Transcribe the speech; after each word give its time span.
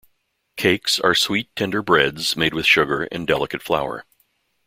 Cakes 0.57 0.99
are 0.99 1.13
sweet 1.13 1.55
tender 1.55 1.83
breads 1.83 2.35
made 2.35 2.55
with 2.55 2.65
sugar 2.65 3.03
and 3.11 3.27
delicate 3.27 3.61
flour. 3.61 4.03